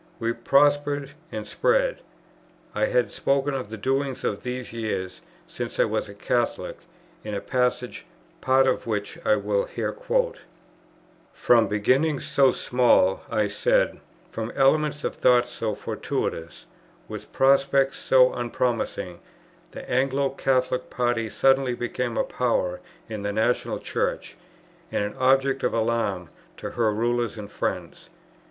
We 0.17 0.33
prospered 0.33 1.11
and 1.31 1.45
spread. 1.45 1.99
I 2.73 2.87
have 2.87 3.13
spoken 3.13 3.53
of 3.53 3.69
the 3.69 3.77
doings 3.77 4.23
of 4.23 4.41
these 4.41 4.73
years, 4.73 5.21
since 5.47 5.79
I 5.79 5.85
was 5.85 6.09
a 6.09 6.15
Catholic, 6.15 6.79
in 7.23 7.35
a 7.35 7.39
passage, 7.39 8.07
part 8.41 8.65
of 8.65 8.87
which 8.87 9.19
I 9.23 9.35
will 9.35 9.65
here 9.65 9.91
quote: 9.91 10.39
"From 11.31 11.67
beginnings 11.67 12.25
so 12.25 12.49
small," 12.51 13.21
I 13.29 13.45
said, 13.45 13.99
"from 14.27 14.51
elements 14.55 15.03
of 15.03 15.13
thought 15.13 15.47
so 15.47 15.75
fortuitous, 15.75 16.65
with 17.07 17.31
prospects 17.31 17.99
so 17.99 18.33
unpromising, 18.33 19.19
the 19.69 19.87
Anglo 19.87 20.31
Catholic 20.31 20.89
party 20.89 21.29
suddenly 21.29 21.75
became 21.75 22.17
a 22.17 22.23
power 22.23 22.79
in 23.07 23.21
the 23.21 23.31
National 23.31 23.77
Church, 23.77 24.35
and 24.91 25.03
an 25.03 25.13
object 25.19 25.61
of 25.61 25.75
alarm 25.75 26.29
to 26.57 26.71
her 26.71 26.91
rulers 26.91 27.37
and 27.37 27.51
friends. 27.51 28.09